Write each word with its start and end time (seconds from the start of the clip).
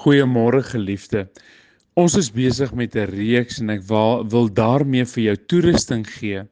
Goeiemôre 0.00 0.62
geliefde. 0.64 1.26
Ons 2.00 2.14
is 2.16 2.30
besig 2.32 2.70
met 2.72 2.94
'n 2.96 3.10
reeks 3.10 3.58
en 3.60 3.68
ek 3.68 3.82
wil, 3.84 4.24
wil 4.32 4.48
daarmee 4.48 5.04
vir 5.04 5.22
jou 5.22 5.36
toerusting 5.52 6.06
gee 6.08 6.44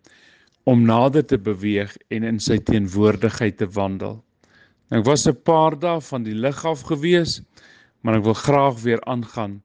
om 0.68 0.84
nader 0.84 1.24
te 1.24 1.38
beweeg 1.38 1.96
en 2.10 2.24
in 2.28 2.38
sy 2.38 2.58
teenwoordigheid 2.58 3.56
te 3.56 3.68
wandel. 3.72 4.18
Nou, 4.90 5.00
ek 5.00 5.06
was 5.06 5.26
'n 5.26 5.40
paar 5.48 5.78
dae 5.80 6.00
van 6.00 6.22
die 6.24 6.34
lig 6.34 6.60
af 6.64 6.82
gewees, 6.82 7.40
maar 8.02 8.18
ek 8.18 8.24
wil 8.24 8.34
graag 8.34 8.82
weer 8.82 9.00
aangaan 9.06 9.62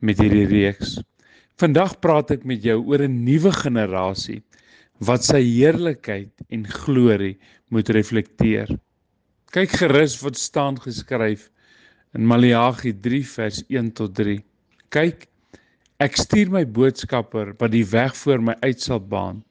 met 0.00 0.18
hierdie 0.18 0.46
reeks. 0.46 1.00
Vandag 1.58 1.98
praat 2.00 2.30
ek 2.30 2.44
met 2.44 2.62
jou 2.62 2.78
oor 2.86 3.02
'n 3.02 3.24
nuwe 3.24 3.50
generasie 3.50 4.42
wat 5.00 5.24
sy 5.24 5.42
heerlikheid 5.42 6.30
en 6.50 6.66
glorie 6.66 7.38
moet 7.70 7.88
reflekteer. 7.88 8.68
Kyk 9.50 9.70
gerus 9.70 10.22
wat 10.22 10.36
staan 10.36 10.78
geskryf 10.78 11.50
in 12.14 12.26
Maleagi 12.30 12.94
3 13.02 13.22
vers 13.26 13.62
1 13.68 13.90
tot 13.98 14.14
3. 14.14 14.38
Kyk, 14.94 15.26
ek 16.02 16.18
stuur 16.18 16.52
my 16.54 16.62
boodskapper 16.66 17.52
wat 17.58 17.72
die 17.74 17.84
weg 17.90 18.14
voor 18.22 18.42
my 18.42 18.54
uit 18.62 18.80
sal 18.82 19.02
baan. 19.02 19.42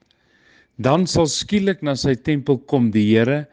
Dan 0.79 1.05
sal 1.09 1.27
skielik 1.29 1.83
na 1.83 1.95
sy 1.99 2.15
tempel 2.15 2.61
kom 2.71 2.89
die 2.93 3.05
Here 3.11 3.43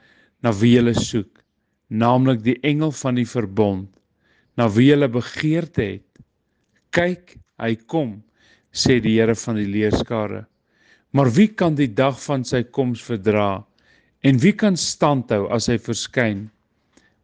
na 0.45 0.55
wie 0.57 0.77
hulle 0.79 0.95
soek, 0.97 1.43
naamlik 1.91 2.45
die 2.47 2.57
engel 2.65 2.95
van 2.97 3.19
die 3.19 3.27
verbond, 3.29 3.91
na 4.57 4.71
wie 4.73 4.89
hulle 4.93 5.11
begeerte 5.11 5.83
het. 5.83 6.07
Kyk, 6.95 7.37
hy 7.61 7.75
kom, 7.91 8.15
sê 8.73 9.01
die 9.03 9.19
Here 9.19 9.35
van 9.35 9.59
die 9.59 9.69
leerskare. 9.69 10.47
Maar 11.11 11.29
wie 11.35 11.49
kan 11.51 11.75
die 11.75 11.91
dag 11.91 12.17
van 12.23 12.47
sy 12.47 12.63
koms 12.63 13.03
verdra? 13.03 13.59
En 14.23 14.39
wie 14.39 14.55
kan 14.55 14.79
standhou 14.79 15.49
as 15.51 15.67
hy 15.69 15.77
verskyn? 15.83 16.47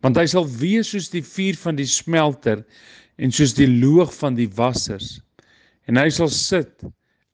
Want 0.06 0.20
hy 0.20 0.28
sal 0.30 0.44
wees 0.60 0.92
soos 0.92 1.08
die 1.10 1.24
vuur 1.26 1.56
van 1.58 1.74
die 1.74 1.88
smelter 1.90 2.60
en 3.18 3.32
soos 3.34 3.56
die 3.58 3.66
loog 3.66 4.12
van 4.14 4.36
die 4.38 4.46
wassers. 4.54 5.16
En 5.90 5.98
hy 5.98 6.06
sal 6.14 6.30
sit 6.30 6.84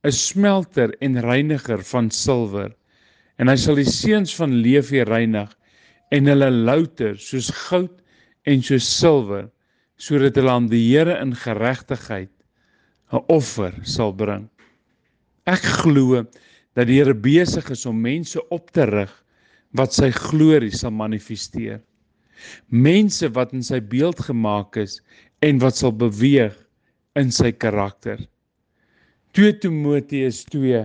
'n 0.08 0.14
smelter 0.16 0.94
en 1.04 1.20
reiniger 1.20 1.84
van 1.90 2.08
silwer 2.10 2.72
en 3.38 3.52
hy 3.52 3.58
sal 3.60 3.76
die 3.76 3.88
seuns 3.88 4.32
van 4.38 4.56
Lewi 4.64 5.04
reinig 5.04 5.52
en 6.16 6.32
hulle 6.32 6.48
louter 6.50 7.20
soos 7.20 7.52
goud 7.68 7.92
en 8.48 8.64
soos 8.64 8.88
silwer 8.88 9.50
sodat 10.00 10.40
hulle 10.40 10.56
aan 10.56 10.72
die 10.72 10.82
Here 10.88 11.20
in 11.20 11.36
geregtigheid 11.36 12.32
'n 13.12 13.20
offer 13.28 13.76
sal 13.84 14.16
bring. 14.16 14.48
Ek 15.46 15.60
glo 15.84 16.24
dat 16.74 16.88
die 16.88 16.98
Here 17.02 17.14
besig 17.14 17.68
is 17.70 17.84
om 17.84 18.00
mense 18.00 18.40
op 18.48 18.72
te 18.72 18.88
rig 18.88 19.12
wat 19.76 19.92
sy 19.92 20.10
glorie 20.10 20.72
sal 20.72 20.90
manifesteer 20.90 21.82
mense 22.68 23.28
wat 23.36 23.52
in 23.56 23.62
sy 23.62 23.80
beeld 23.80 24.20
gemaak 24.20 24.76
is 24.76 25.00
en 25.42 25.58
wat 25.62 25.76
sal 25.76 25.92
beweeg 25.92 26.56
in 27.18 27.32
sy 27.34 27.52
karakter. 27.52 28.18
2 29.36 29.58
Timoteus 29.64 30.42
2 30.52 30.84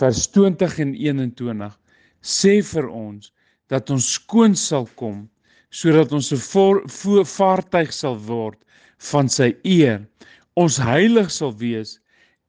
vers 0.00 0.26
20 0.34 0.78
en 0.84 0.92
21 0.94 1.78
sê 2.20 2.58
vir 2.72 2.88
ons 2.90 3.32
dat 3.72 3.90
ons 3.90 4.12
skoon 4.18 4.54
sal 4.58 4.86
kom 5.00 5.24
sodat 5.70 6.12
ons 6.12 6.32
'n 6.32 7.24
vaartuig 7.24 7.92
sal 7.92 8.16
word 8.16 8.58
van 9.10 9.28
sy 9.28 9.54
eer. 9.64 10.06
Ons 10.56 10.76
heilig 10.78 11.30
sal 11.30 11.52
wees 11.52 11.98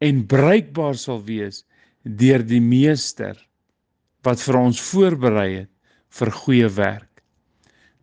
en 0.02 0.24
bruikbaar 0.28 0.96
sal 0.96 1.22
wees 1.26 1.66
deur 2.04 2.44
die 2.44 2.62
meester 2.62 3.36
wat 4.24 4.40
vir 4.40 4.56
ons 4.60 4.80
voorberei 4.80 5.52
het 5.64 5.72
vir 6.20 6.32
goeie 6.32 6.70
werk. 6.70 7.17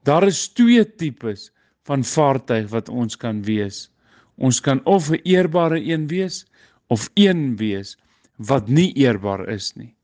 Daar 0.05 0.27
is 0.29 0.49
twee 0.53 0.85
tipes 0.85 1.49
van 1.89 2.05
vaartuig 2.05 2.69
wat 2.73 2.89
ons 2.89 3.17
kan 3.17 3.43
wees. 3.45 3.89
Ons 4.37 4.61
kan 4.61 4.81
of 4.85 5.11
'n 5.11 5.21
eerbare 5.25 5.81
een 5.81 6.07
wees 6.07 6.45
of 6.89 7.09
een 7.15 7.57
wees 7.57 7.97
wat 8.37 8.69
nie 8.69 8.93
eerbaar 8.93 9.49
is 9.49 9.73
nie. 9.77 9.95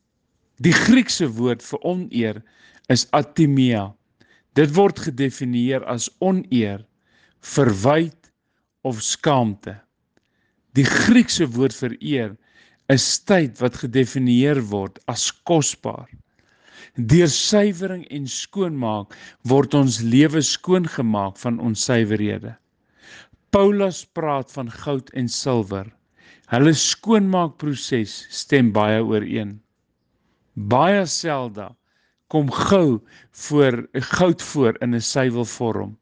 Die 0.60 0.72
Griekse 0.72 1.28
woord 1.28 1.62
vir 1.62 1.80
oneer 1.82 2.42
is 2.88 3.06
atimia. 3.10 3.94
Dit 4.54 4.74
word 4.74 4.98
gedefinieer 4.98 5.84
as 5.84 6.10
oneer, 6.18 6.84
verwyd 7.40 8.32
of 8.82 9.02
skaamte. 9.02 9.76
Die 10.72 10.84
Griekse 10.84 11.46
woord 11.46 11.74
vir 11.74 11.96
eer 12.00 12.36
is 12.88 13.18
tyd 13.24 13.60
wat 13.60 13.76
gedefinieer 13.76 14.60
word 14.70 14.98
as 15.06 15.30
kosbaar. 15.44 16.08
Deur 16.96 17.28
suiwering 17.28 18.04
en 18.10 18.26
skoonmaak 18.26 19.16
word 19.52 19.74
ons 19.74 20.00
lewe 20.02 20.42
skoon 20.42 20.86
gemaak 20.86 21.38
van 21.42 21.60
onsuiverhede. 21.60 22.56
Paulus 23.50 24.04
praat 24.04 24.52
van 24.52 24.70
goud 24.70 25.10
en 25.10 25.28
silwer. 25.28 25.86
Hulle 26.50 26.74
skoonmaakproses 26.74 28.26
stem 28.30 28.72
baie 28.72 29.02
ooreen. 29.02 29.60
Baie 30.54 31.06
selde 31.06 31.70
kom 32.30 32.50
gou 32.50 33.00
voor 33.46 33.88
goud 33.92 34.42
voor 34.42 34.76
in 34.80 34.94
'n 34.94 35.00
suiwelvorm. 35.00 35.96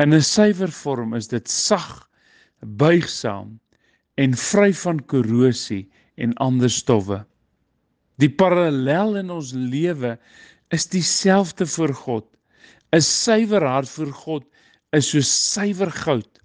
In 0.00 0.14
'n 0.14 0.22
suiwer 0.22 0.72
vorm 0.72 1.14
is 1.14 1.28
dit 1.28 1.48
sag, 1.48 2.08
buigsaam 2.60 3.60
en 4.14 4.34
vry 4.34 4.72
van 4.72 5.04
korrosie 5.04 5.90
en 6.16 6.32
ander 6.34 6.70
stowwe. 6.70 7.26
Die 8.20 8.28
parallel 8.28 9.16
in 9.22 9.30
ons 9.32 9.54
lewe 9.56 10.16
is 10.74 10.86
dieselfde 10.92 11.66
voor 11.66 11.94
God. 11.94 12.26
'n 12.92 13.00
Suiwer 13.00 13.64
hart 13.64 13.88
voor 13.88 14.12
God 14.12 14.44
is 14.92 15.10
so 15.10 15.20
suiwer 15.20 15.90
goud. 15.90 16.40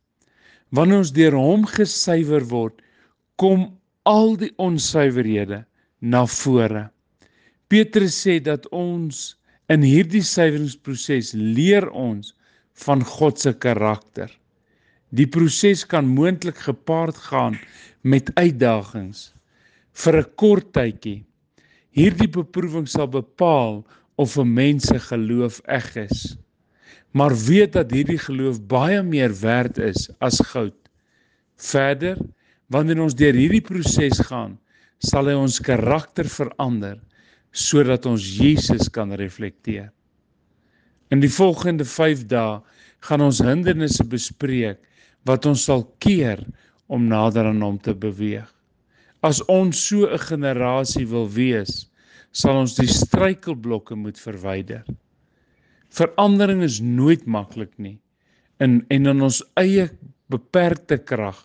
Wanneer 0.69 1.01
ons 1.03 1.11
deur 1.11 1.35
hom 1.35 1.65
gesuiwer 1.65 2.45
word, 2.51 2.81
kom 3.35 3.73
al 4.05 4.35
die 4.37 4.51
onsuiverhede 4.61 5.65
na 5.99 6.25
vore. 6.25 6.89
Petrus 7.67 8.15
sê 8.23 8.37
dat 8.39 8.67
ons 8.69 9.35
in 9.73 9.81
hierdie 9.81 10.23
suiweringsproses 10.23 11.33
leer 11.33 11.89
ons 11.89 12.35
van 12.85 13.01
God 13.01 13.41
se 13.41 13.53
karakter. 13.53 14.29
Die 15.09 15.27
proses 15.27 15.83
kan 15.83 16.07
moontlik 16.07 16.59
gepaard 16.67 17.17
gaan 17.29 17.57
met 18.03 18.29
uitdagings 18.37 19.31
vir 20.03 20.21
'n 20.21 20.29
kort 20.35 20.73
tydjie 20.73 21.25
Hierdie 21.95 22.27
beproewing 22.27 22.87
sal 22.91 23.07
bepaal 23.07 23.85
of 24.19 24.35
'n 24.37 24.53
mens 24.53 24.87
se 24.91 24.99
geloof 24.99 25.61
eg 25.65 25.95
is. 25.95 26.37
Maar 27.11 27.31
weet 27.31 27.73
dat 27.73 27.91
hierdie 27.91 28.19
geloof 28.19 28.59
baie 28.67 29.01
meer 29.03 29.31
werd 29.39 29.77
is 29.77 30.09
as 30.19 30.39
goud. 30.51 30.75
Verder, 31.55 32.19
wanneer 32.67 32.99
ons 33.01 33.15
deur 33.15 33.33
hierdie 33.33 33.63
proses 33.63 34.19
gaan, 34.27 34.59
sal 34.99 35.27
hy 35.27 35.35
ons 35.39 35.59
karakter 35.59 36.27
verander 36.27 36.99
sodat 37.51 38.05
ons 38.05 38.19
Jesus 38.19 38.89
kan 38.91 39.13
reflekteer. 39.15 39.91
In 41.11 41.21
die 41.23 41.31
volgende 41.31 41.85
5 41.85 42.25
dae 42.27 42.59
gaan 43.07 43.21
ons 43.21 43.39
hindernisse 43.39 44.03
bespreek 44.03 44.81
wat 45.23 45.45
ons 45.45 45.63
sal 45.63 45.85
keer 45.99 46.41
om 46.87 47.07
nader 47.07 47.45
aan 47.45 47.61
hom 47.61 47.79
te 47.79 47.93
beweeg. 47.95 48.54
As 49.25 49.41
ons 49.49 49.79
so 49.87 50.05
'n 50.05 50.21
generasie 50.21 51.05
wil 51.09 51.25
wees, 51.25 51.87
sal 52.31 52.59
ons 52.61 52.75
die 52.77 52.87
struikelblokke 52.87 53.95
moet 53.97 54.19
verwyder. 54.19 54.83
Verandering 55.89 56.61
is 56.63 56.81
nooit 56.81 57.25
maklik 57.25 57.73
nie 57.79 57.97
in 58.59 58.85
en 58.93 59.07
in 59.07 59.21
ons 59.21 59.41
eie 59.57 59.89
beperkte 60.29 60.97
krag 60.97 61.39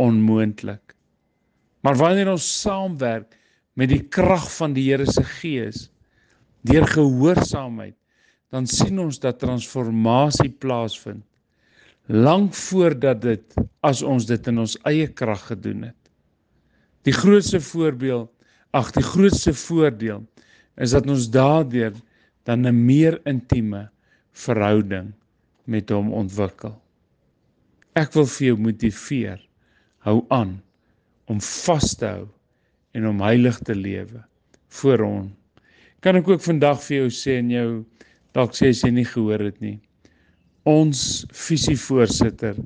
onmoontlik. 0.00 0.94
Maar 1.84 1.96
wanneer 2.00 2.32
ons 2.32 2.46
saamwerk 2.62 3.36
met 3.76 3.92
die 3.92 4.02
krag 4.02 4.46
van 4.56 4.74
die 4.74 4.86
Here 4.88 5.06
se 5.06 5.22
Gees 5.40 5.88
deur 6.64 6.86
gehoorsaamheid, 6.88 7.96
dan 8.50 8.66
sien 8.66 8.98
ons 9.02 9.18
dat 9.20 9.42
transformasie 9.42 10.50
plaasvind 10.50 11.24
lank 12.08 12.54
voordat 12.54 13.20
dit 13.22 13.54
as 13.84 14.02
ons 14.02 14.26
dit 14.28 14.48
in 14.48 14.58
ons 14.60 14.76
eie 14.88 15.06
krag 15.08 15.46
gedoen 15.52 15.88
het. 15.88 16.03
Die 17.04 17.12
grootste 17.12 17.60
voorbeeld, 17.60 18.30
ag 18.72 18.90
die 18.96 19.04
grootste 19.04 19.52
voordeel 19.54 20.22
is 20.80 20.94
dat 20.96 21.06
ons 21.10 21.28
daardeur 21.30 21.92
dan 22.48 22.66
'n 22.66 22.84
meer 22.86 23.20
intieme 23.28 23.88
verhouding 24.32 25.12
met 25.64 25.90
hom 25.90 26.12
ontwikkel. 26.12 26.74
Ek 27.94 28.12
wil 28.12 28.26
vir 28.26 28.46
jou 28.46 28.56
motiveer. 28.56 29.40
Hou 29.98 30.24
aan 30.28 30.62
om 31.28 31.40
vas 31.40 31.94
te 31.94 32.06
hou 32.06 32.28
en 32.92 33.06
om 33.06 33.20
heilig 33.20 33.58
te 33.58 33.74
lewe 33.74 34.24
voor 34.68 34.98
hom. 34.98 35.36
Kan 36.00 36.16
ek 36.16 36.28
ook 36.28 36.40
vandag 36.40 36.82
vir 36.82 36.96
jou 36.96 37.10
sê 37.10 37.38
en 37.38 37.50
jou 37.50 37.84
dalk 38.32 38.52
sê 38.52 38.68
as 38.68 38.82
jy 38.82 38.90
nie 38.90 39.08
gehoor 39.08 39.40
het 39.40 39.60
nie. 39.60 39.78
Ons 40.64 41.24
visievoorsitter 41.32 42.56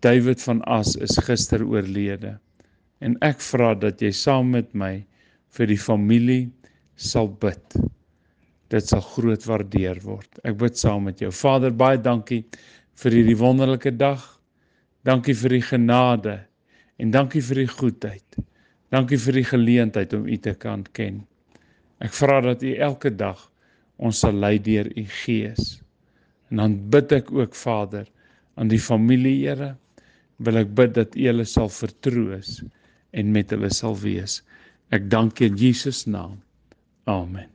David 0.00 0.42
van 0.42 0.62
As 0.64 0.96
is 0.96 1.16
gister 1.18 1.64
oorlede 1.64 2.38
en 3.04 3.16
ek 3.24 3.42
vra 3.44 3.74
dat 3.76 4.00
jy 4.00 4.10
saam 4.16 4.54
met 4.54 4.70
my 4.72 4.94
vir 5.56 5.68
die 5.68 5.80
familie 5.80 6.46
sal 6.96 7.28
bid. 7.42 7.76
Dit 8.72 8.88
sal 8.88 9.04
groot 9.04 9.44
waardeer 9.44 10.00
word. 10.06 10.40
Ek 10.48 10.56
bid 10.58 10.78
saam 10.80 11.04
met 11.10 11.20
jou. 11.20 11.30
Vader, 11.34 11.74
baie 11.74 12.00
dankie 12.00 12.42
vir 13.02 13.18
hierdie 13.18 13.36
wonderlike 13.38 13.92
dag. 14.00 14.22
Dankie 15.04 15.36
vir 15.36 15.58
die 15.58 15.66
genade 15.68 16.38
en 17.02 17.12
dankie 17.12 17.42
vir 17.44 17.64
die 17.64 17.70
goedheid. 17.70 18.38
Dankie 18.94 19.18
vir 19.20 19.40
die 19.40 19.48
geleentheid 19.50 20.14
om 20.16 20.24
U 20.30 20.36
te 20.40 20.54
kan 20.56 20.84
ken. 20.96 21.20
Ek 22.00 22.14
vra 22.16 22.40
dat 22.44 22.62
U 22.64 22.72
elke 22.88 23.12
dag 23.12 23.42
ons 24.00 24.22
sal 24.24 24.38
lei 24.40 24.56
deur 24.62 24.88
U 24.96 25.04
Gees. 25.24 25.74
En 26.48 26.62
dan 26.62 26.78
bid 26.94 27.12
ek 27.12 27.28
ook 27.34 27.58
Vader 27.58 28.08
aan 28.56 28.70
die 28.70 28.80
familie 28.80 29.42
Here, 29.42 29.74
wil 30.38 30.62
ek 30.62 30.72
bid 30.78 30.96
dat 30.96 31.18
U 31.18 31.28
hulle 31.28 31.46
sal 31.48 31.68
vertroos 31.68 32.62
en 33.14 33.32
met 33.34 33.54
hulle 33.54 33.70
sal 33.72 33.96
wees. 34.02 34.40
Ek 34.94 35.10
dank 35.10 35.40
in 35.46 35.58
Jesus 35.60 36.04
naam. 36.10 36.40
Amen. 37.10 37.53